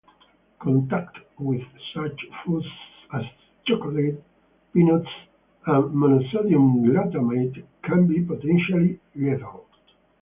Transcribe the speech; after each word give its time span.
Contact 0.57 1.15
with 1.37 1.61
such 1.93 2.19
foods 2.43 2.65
as 3.13 3.21
chocolate, 3.67 4.23
peanuts, 4.73 5.07
and 5.67 5.91
Monosodium 5.93 6.81
glutamate 6.83 7.63
can 7.83 8.07
be 8.07 8.23
potentially 8.25 8.99
lethal. 9.13 9.67